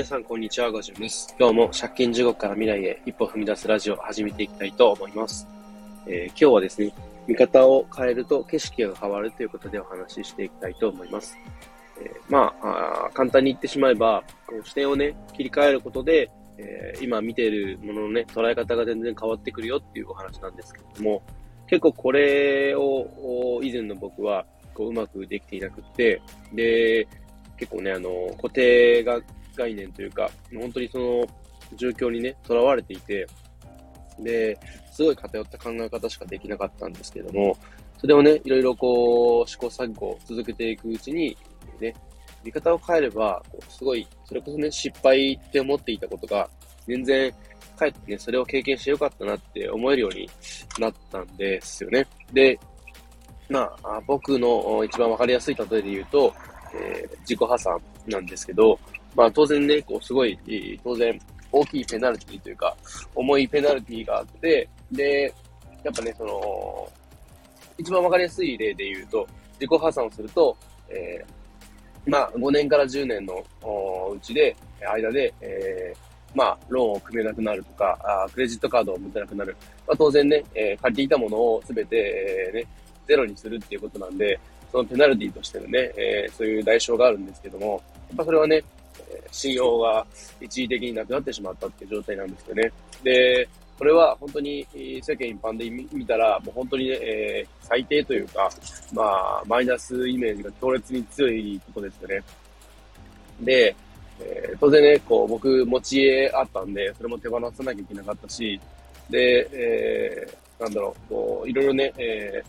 [0.00, 0.72] 皆さん、こんにちは。
[0.72, 1.36] ガジュンです。
[1.38, 5.46] 今日も借金地獄から未来へ一歩踏み出すラジオを始めていきたいと思います。
[6.06, 6.94] えー、今日はですね、
[7.26, 11.36] 見方を変えると景色が変わるということでお話ししていきたいと思います。
[12.00, 21.22] えー、まああ、簡単に言ってしまえば、こう視点をね、切り替えることで、えー、今見ているもののね、捉え方が全然変わってくるよっていうお話なんですけども、
[21.66, 26.22] 結構これを以前の僕はこううまくできていなくって、
[26.54, 27.06] で、
[27.58, 29.20] 結構ね、あの、固定が
[29.56, 31.26] 概念というか、本当にその
[31.76, 33.26] 状況にね、囚われていて、
[34.18, 34.58] で、
[34.92, 37.56] すごい偏った考え方しかできなかったんですけども、
[37.98, 41.36] それをね、いろいろこう、試行錯誤を続けていくうちに、
[41.80, 41.94] ね、
[42.42, 46.48] 見方を変えれば、こうすごい、それこそね、失敗って思っていたことが、
[46.86, 47.32] 全然、
[47.76, 50.28] かえってね、それを経験してよかったなって思えるように
[50.78, 52.06] なったんですよね。
[52.32, 52.58] で、
[53.48, 56.32] まあ、僕の一番わかりやすい例えで言うと、
[56.74, 58.78] えー、自己破産なんですけど、
[59.16, 60.38] まあ当然ね、こうすごい、
[60.82, 61.18] 当然
[61.52, 62.76] 大きいペナルティというか、
[63.14, 65.34] 重いペナルティがあって、で、
[65.82, 66.88] やっぱね、その、
[67.78, 70.56] 一番わかりやすい例で言うと、自己破産をすると、
[70.88, 73.44] えー、まあ5年から10年の
[74.14, 79.56] うちで、間で、えー、まあ、ローンを組めなくなるとか、あクレジットカードを持てなくなる。
[79.86, 82.66] まあ、当然ね、えー、借りていたものをすべて、えー、ね、
[83.06, 84.38] ゼロにするっていうことなんで、
[84.70, 88.62] そのペナルティとしてのね、えー、そういう代償があるんですけども、やっぱそれはね、
[89.30, 90.06] 信用が
[90.40, 92.72] 一時的になくなってしまったっていう状態なんですよね。
[93.02, 94.66] で、これは本当に
[95.02, 98.50] 世間一般で見たら、もう本当にね、えー、最低というか、
[98.92, 102.22] まあ、マイナスイメージが強烈に強いことですよね。
[103.40, 103.74] で、
[104.20, 108.60] えー、当然ね、こう、僕、持ち家あったんで、それも手放さなきゃいけなかったし、
[109.08, 112.42] で、えー、なんだろう、こう、いろいろね、え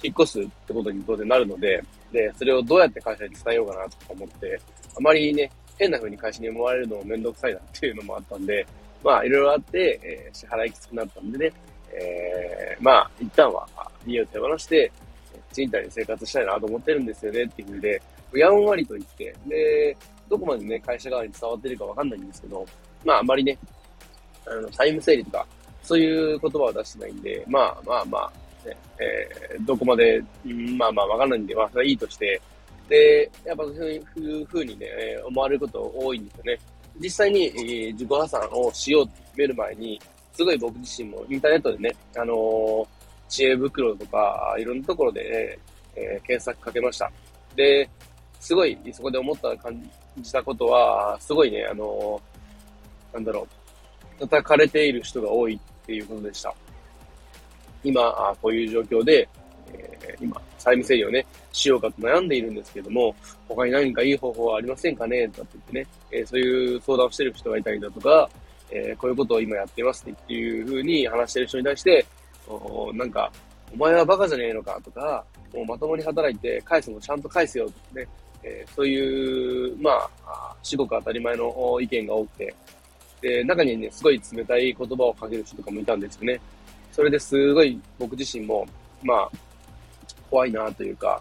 [0.00, 4.60] ー、引っ越すってことに当然なるので、で、それをどうやって会社に伝えようかなと思って、
[4.96, 8.66] あまりね、変な風に会社に思われるのもめんどくさいなっていうのもあったんで、
[9.02, 11.52] まあ、いろいろあって、えー、支払いきつくなったんでね、
[11.92, 13.66] えー、まあ、一旦は
[14.06, 14.90] 家を手放して、
[15.52, 18.02] 賃貸で生活したいなと思ってるんですよねっていう風で、
[18.34, 19.96] やんわりと言って、で、
[20.28, 22.66] どこまでね、会社側に伝わってるかわかんないんですけど、
[23.04, 23.58] まあ、あまりね、
[24.46, 25.46] あの、タイム整理とか、
[25.82, 30.22] そういう言葉は出してないんで、まあまあまあ、ね、えー、どこまで、
[30.76, 32.40] まあまあわかんないんで、まあそれはいいとして、
[32.88, 34.88] で、やっぱそういうふうにね、
[35.26, 36.58] 思われること多いんですよね。
[36.98, 40.00] 実際に、えー、自己破産をしようって決める前に、
[40.32, 42.86] すごい僕自身もインターネットでね、あのー、
[43.28, 45.58] 知恵袋とか、いろんなところで、ね、
[45.96, 47.10] えー、検索かけました。
[47.54, 47.88] で、
[48.40, 53.46] すごい、そこで思った感じたことは、すごいね、あのー、なんだろ
[54.18, 56.54] う、叩かれている人が多いっていうことでした。
[57.82, 59.28] 今、こういう状況で、
[60.20, 63.14] 今、債務整理をね、しようかと悩んでいるんですけども、
[63.48, 65.28] 他に何かいい方法はありませんかね？
[65.28, 68.28] とかって言ってね、えー、そういう相談をしてる人がいたりだとか、
[68.70, 72.04] えー、こういうことを今やってますっていうふうに話してる人に対して、
[72.48, 73.30] おなんか、
[73.72, 78.08] お前はバカじゃねえのかとか、もうまともに働いて返すのちゃんと返せよとかね、
[78.42, 82.54] えー、そういう、まあ、至極当たり前の意見が多くて、
[83.20, 86.40] で、中にね、すごい冷たい言葉をかける人とかもいたんですよね。
[86.92, 88.66] それですごい僕自身も、
[89.02, 89.30] まあ、
[90.30, 91.20] 怖いなというか、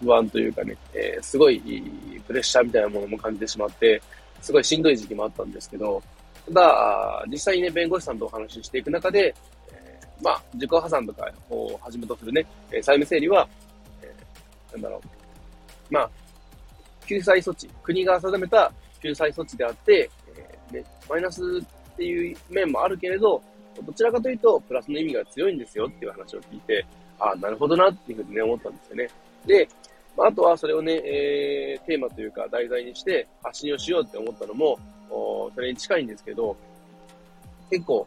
[0.00, 1.60] 不安というかね、えー、すごい
[2.26, 4.00] プレッシャーみたいなものも感じてしまって、
[4.40, 6.02] すごいしんどい時期もあったんですけど、
[6.46, 9.34] ただ、実際にね、弁護士さんとお話ししていく中で、
[9.72, 13.48] えー、まあ、自己破産とかをはじめとするね、債務整理は、
[14.02, 14.96] えー、なんだろ
[15.90, 16.10] う、まあ、
[17.06, 18.70] 救済措置、国が定めた
[19.02, 21.42] 救済措置であって、えーね、マイナス
[21.92, 23.42] っていう面もあるけれど、
[23.82, 26.86] どちらかというと、プラスの意味が強いんですよっていう話を聞いて、
[27.18, 29.08] ああ、なるほどなっていうふうにね、思ったんですよね。
[29.46, 29.68] で、
[30.16, 34.78] まあ、とはそれをね、えー、テーマというか題材にして発信をしようって思ったのも、
[35.54, 36.56] それに近いんですけど、
[37.70, 38.06] 結構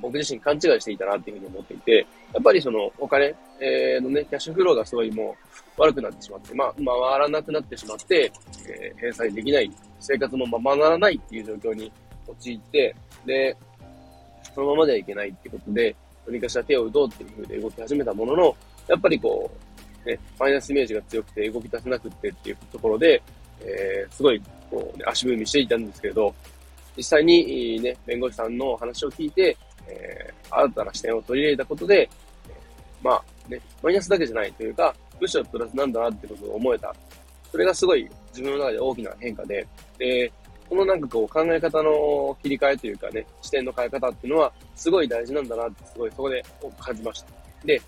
[0.00, 5.36] 僕自身勘違いしていたなっていうふうに思っていて、やっぱりそのお金、えー、のね、キャッシュフローがすごいも
[5.76, 6.84] う悪くなってしまって、まあ、回
[7.18, 8.30] らなくなってしまって、
[8.68, 11.92] えー、返済できない、生活もままならないっていう状況に
[12.28, 12.94] 陥って、
[13.26, 13.56] で、
[14.54, 15.96] そのままではいけないってことで、
[16.30, 18.56] 何かしら手を打とうっていう風で動き始めたものの、
[18.86, 19.50] やっぱりこ
[20.04, 23.22] う、ね、マイナスイメージが強くて動き出せなくってっていうところで、
[23.60, 24.40] えー、すごい、
[24.70, 26.34] こう、ね、足踏みしていたんですけれど、
[26.96, 29.56] 実際に、ね、弁護士さんの話を聞いて、
[29.86, 32.08] えー、新たな視点を取り入れたことで、
[32.48, 32.54] えー、
[33.02, 36.94] まあ、ね、マイナスだけじゃないというか、むしろプラスなんだなってことを思えた。
[37.50, 39.66] それがすごい自分の中で大きな変化で、
[39.98, 40.32] で、
[40.70, 46.44] このなんかこう考え方の切り替えというかね、視点の変え方っていうのはすごい大事なんだなってすごいそこで
[46.78, 47.28] 感じました。
[47.64, 47.82] で、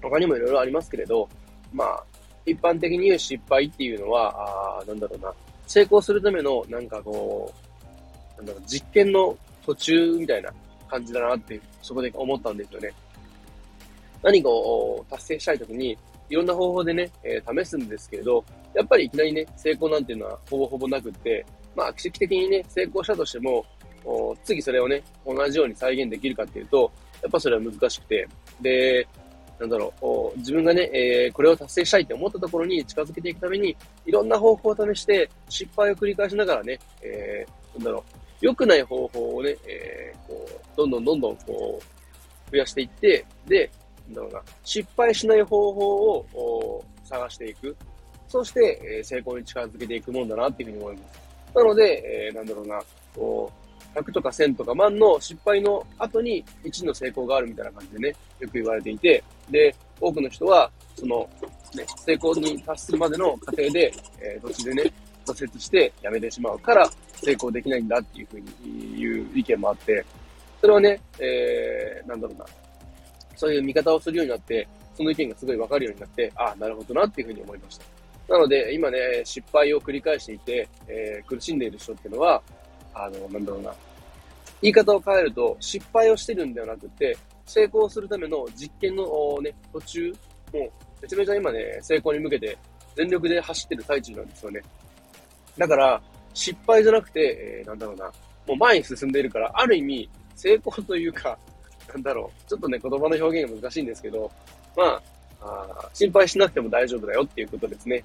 [0.00, 1.28] 他にもいろいろありますけれど、
[1.72, 2.04] まあ、
[2.46, 5.34] 一般的に言う失敗っていうのは、あなんだろうな、
[5.66, 7.52] 成功するための、なんかこ
[8.32, 10.52] う、なんだろう、実験の途中みたいな
[10.88, 12.92] 感じだなって、そこで思ったんですよね。
[14.22, 15.98] 何かを達成したいときに、
[16.28, 18.44] いろんな方法でね、えー、試すんですけれど、
[18.74, 21.44] やっぱりいきなりね、成功なんていうのはほぼほぼなくって、
[21.76, 23.64] まあ、奇跡的にね、成功したとしても、
[24.44, 26.90] 次それをね、同じように再現できるかっていうと、
[27.22, 28.28] やっぱそれは難しくて、
[28.60, 29.06] で、
[29.58, 29.92] なんだろ
[30.34, 43.70] う、自分がね、えー、これを達成したいって思ったところに近づけていくために、いろんな方法を試して、失敗を繰り返しながらね、えー、なんだろう、良くない方法をね、えー、こう、どんどんどんどんこう、増やしていって、で、
[44.08, 47.76] なんだろうな、失敗しない方法を探していく。
[48.28, 51.25] そして、え、成功に近づけていくもんだなっていうふうに思います。
[51.56, 52.82] なので、えー、なんだろうな、
[53.14, 53.50] こ
[53.94, 61.26] う、100とか1000とか万の失敗の後に1の成功があるみたいな感じでね、よく言われていて、で、多くの人は、その、
[61.74, 64.92] ね、成功に達するまでの過程で、えー、途中でね、
[65.24, 70.04] 挫折して辞めてしまうから成功できないんだっていうふうに言う意見もあって、
[70.60, 72.44] それはね、えー、なんだろうな、
[73.34, 77.95] そういう見方をするようになって、その意見がすごいわかるようになって、ああ、なるほどなっていうふうに思いました。
[78.28, 82.42] なので、今ね、失敗を繰り返していて、えー、苦しんでいる人っていうのは、
[82.94, 83.74] あの、なんだろうな。
[84.62, 89.04] 言い方を変えると、失敗をしてるんではなくて、成功するための実験の
[89.40, 90.12] ね、途中、
[90.52, 90.70] もう、
[91.02, 92.56] めちゃめちゃ今ね、成功に向けて
[92.96, 94.62] 全力で走ってる最中なんですよね。
[95.56, 96.02] だから、
[96.34, 98.06] 失敗じゃなくて、えー、なんだろうな、
[98.46, 101.38] もう前に進んでいるから、ある意味、成功というか、
[101.88, 104.30] なんだろう、ちょっとね、言葉の表現が難しいんですけど、
[104.76, 105.02] まあ、
[105.40, 108.02] あ心配しなくても大丈夫だよっていうことですね。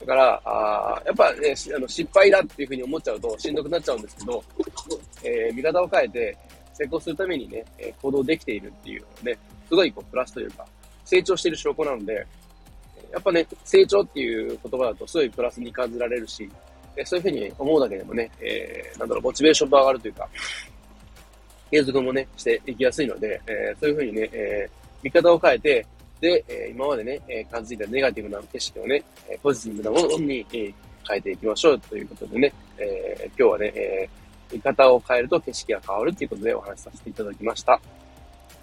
[0.00, 4.44] だから、あやっぱね、あの失敗だっていうふうに思っちゃうとしんどくなっちゃうんですけど、
[5.22, 6.36] えー、見方を変えて
[6.74, 9.38] 成功するためにね、え行動できているっていうね、
[9.68, 10.66] すごいこうプラスというか、
[11.04, 12.26] 成長している証拠なので、
[13.12, 16.48] やっぱね、成長っていう言葉だとすごいプラスに感じられるし、
[17.04, 20.28] そういうふうに思うだけでもね、えー、なんだろう、モチベーションも上がるというか、
[21.70, 24.70] 継続もね、していきやすいので、えー、そういうふうにね、えー、
[25.02, 25.86] 見方を変えて、
[26.22, 30.72] で、え今までね、え感じていたネガティブな景色をね、えポジティブなものに、え
[31.04, 34.08] 変えていきましょうということでね、え今日はね、え
[34.52, 37.80] 見方を変えると景色が変わるということでお話しさせていただきました。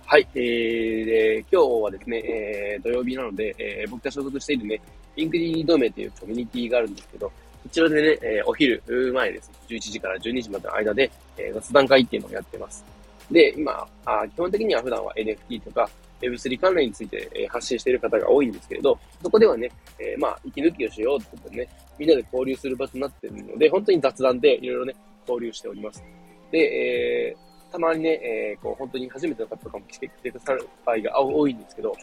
[0.05, 4.81] はい、えー、で今日はですね、えー、土曜日なので、えー、僕が所属しているね、
[5.17, 7.33] ピンクリー同盟というコミュニティがあるんですけど、こ
[7.69, 8.81] ちらでね、えー、お昼
[9.13, 9.51] 前です。
[9.67, 12.85] 11時から12時までの間で、えー、雑談会っていうのをやってます。
[13.29, 15.89] で、今あ、基本的には普段は NFT とか
[16.21, 24.95] Web3 関連について、発信している方が多いんですけれど、そこではね、えー、まあ、息抜きをしようってことでね、みんなで交流する場となっているので、本当に雑談でいろいろね、
[25.27, 26.03] 交流しております。
[26.51, 31.95] で、えー、たまにね、えー、こう、本当に初めての方とかも来てくださる場合が多いんですけど、ま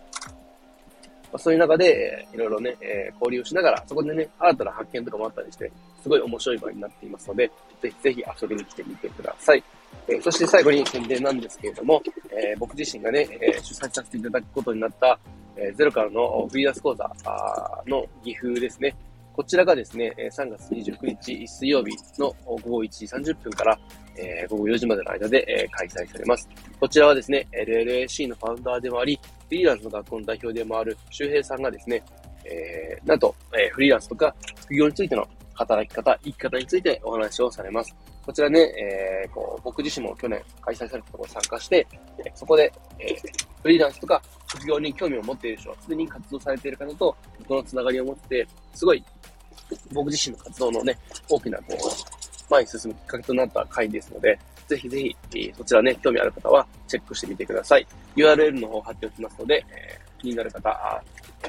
[1.35, 5.71] あ、そういう中で、えー、いろいろね、えー、交流しながら、そこでね、新たな発見とかもあったりして、
[6.03, 7.51] すごい面白い場になっていますので、
[7.83, 9.63] ぜひぜひ遊びに来てみてください。
[10.09, 15.19] え、そして最後に宣伝なんですけれども、えー、僕自身がね、えー、主催させていただくことになった、
[15.57, 17.11] え、ゼロからのフリーランス講座
[17.87, 18.95] の岐阜ですね。
[19.33, 23.79] こちらがですね、3月29日水曜日の午後1時30分から、
[24.17, 26.49] え、午後4時までの間で、え、開催されます。
[26.81, 32.03] こちらはですね、LLAC のファウンダーでもあり、フリーランスの学校の代表でもある周平さんがですね、
[32.45, 37.95] えー、なんと、え、フリーランスとか副業についての働き方、生き方についてお話をされます。
[38.27, 41.87] こちらね、えー、こう僕自身も去年開催されたところ参加して、
[42.35, 47.17] そこで、えー、フリーランスとか副業に興味を持っている人、すでに活動されている方と、
[47.47, 49.05] このつながりを持って、すごい、
[49.93, 57.87] 僕自身の活動のね、大きな、こう、前に進むきっかけとなった回ですので、ぜひぜひ、そちらね、興味ある方はチェックしてみてください。
[58.17, 61.03] URL の方を貼っておきますので、えー、気になる方、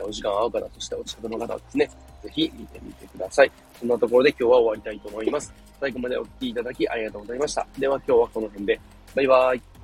[0.04, 1.90] お時間合う方としてお近くの方はですね、
[2.24, 3.52] ぜひ見てみてください。
[3.80, 5.54] そんなところで今日は終わりたいと思います。
[5.80, 7.68] 最後までお聴きいただきありがとうございました。
[7.78, 8.80] では今日はこの辺で。
[9.16, 9.77] バイバーイ。